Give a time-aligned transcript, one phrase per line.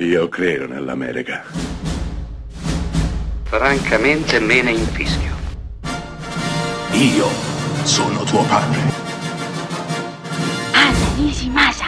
[0.00, 1.42] Io credo nell'America.
[3.42, 5.34] Francamente me ne infischio.
[6.92, 7.26] Io
[7.82, 8.78] sono tuo padre.
[10.72, 11.86] Anna Nishimasa.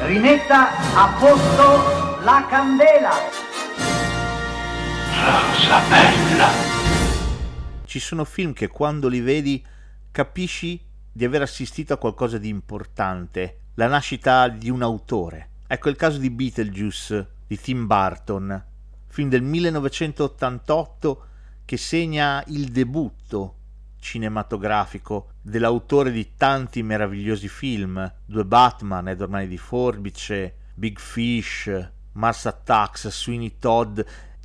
[0.00, 3.12] Rimetta a posto la candela.
[5.14, 6.48] Rosa bella.
[7.84, 9.64] Ci sono film che quando li vedi
[10.10, 15.50] capisci di aver assistito a qualcosa di importante, la nascita di un autore.
[15.72, 18.64] Ecco il caso di Beetlejuice di Tim Burton,
[19.06, 21.26] film del 1988
[21.64, 23.58] che segna il debutto
[24.00, 31.70] cinematografico dell'autore di tanti meravigliosi film, Due Batman, Edward Mani di Forbice, Big Fish,
[32.14, 34.00] Mars Attacks, Sweeney Todd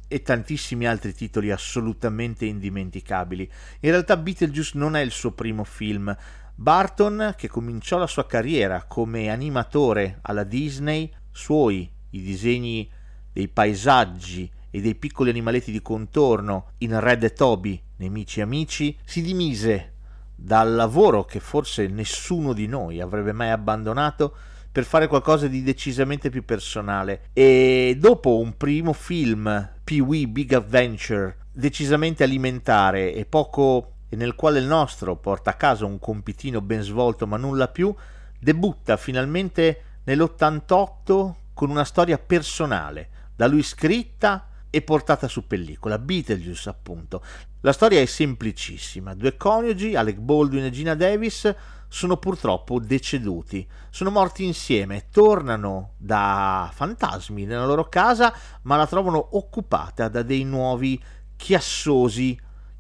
[0.08, 3.52] e tantissimi altri titoli assolutamente indimenticabili.
[3.80, 6.16] In realtà Beetlejuice non è il suo primo film.
[6.58, 12.90] Barton, che cominciò la sua carriera come animatore alla Disney, suoi i disegni
[13.32, 19.22] dei paesaggi e dei piccoli animaletti di contorno in Red e Toby, Nemici Amici, si
[19.22, 19.94] dimise
[20.34, 24.34] dal lavoro che forse nessuno di noi avrebbe mai abbandonato
[24.72, 27.30] per fare qualcosa di decisamente più personale.
[27.34, 34.60] E dopo un primo film Pee-wee Big Adventure decisamente alimentare e poco e nel quale
[34.60, 37.94] il nostro porta a casa un compitino ben svolto ma nulla più
[38.40, 46.70] debutta finalmente nell'88 con una storia personale da lui scritta e portata su pellicola, Beetlejuice
[46.70, 47.24] appunto.
[47.62, 51.54] La storia è semplicissima, due coniugi, Alec Baldwin e Gina Davis,
[51.88, 59.38] sono purtroppo deceduti, sono morti insieme, tornano da fantasmi nella loro casa, ma la trovano
[59.38, 61.02] occupata da dei nuovi
[61.38, 62.38] chiassosi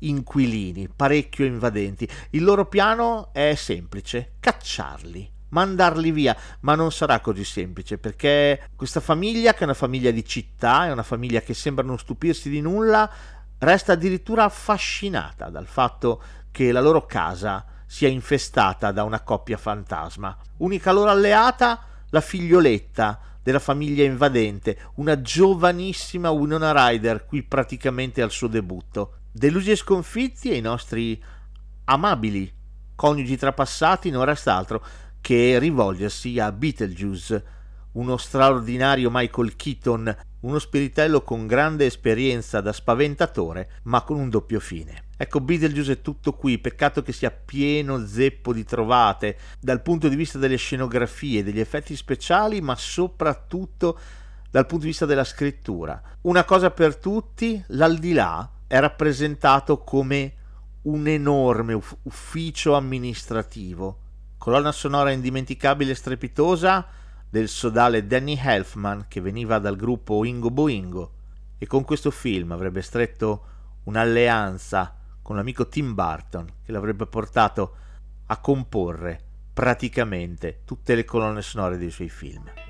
[0.08, 2.08] inquilini, parecchio invadenti.
[2.32, 9.00] Il loro piano è semplice, cacciarli mandarli via, ma non sarà così semplice perché questa
[9.00, 12.60] famiglia, che è una famiglia di città, è una famiglia che sembra non stupirsi di
[12.60, 13.10] nulla,
[13.60, 20.38] resta addirittura affascinata dal fatto che la loro casa sia infestata da una coppia fantasma.
[20.58, 28.32] Unica loro alleata, la figlioletta della famiglia invadente, una giovanissima Winona Ryder, qui praticamente al
[28.32, 29.14] suo debutto.
[29.38, 31.22] Delusi e sconfitti e i nostri
[31.84, 32.50] amabili
[32.96, 34.82] coniugi trapassati non resta altro
[35.20, 37.46] che rivolgersi a Beetlejuice,
[37.96, 44.62] uno straordinario Michael Keaton, uno spiritello con grande esperienza da spaventatore, ma con un doppio
[44.62, 45.08] fine.
[45.18, 50.16] Ecco, Beetlejuice è tutto qui, peccato che sia pieno zeppo di trovate, dal punto di
[50.16, 54.00] vista delle scenografie, degli effetti speciali, ma soprattutto
[54.50, 56.02] dal punto di vista della scrittura.
[56.22, 60.34] Una cosa per tutti, l'aldilà è rappresentato come
[60.84, 64.00] un enorme uff- ufficio amministrativo,
[64.38, 66.88] colonna sonora indimenticabile e strepitosa
[67.30, 71.12] del sodale Danny Elfman che veniva dal gruppo Ingo Boingo
[71.58, 73.46] e con questo film avrebbe stretto
[73.84, 77.76] un'alleanza con l'amico Tim Burton che l'avrebbe portato
[78.28, 79.22] a comporre
[79.54, 82.65] praticamente tutte le colonne sonore dei suoi film.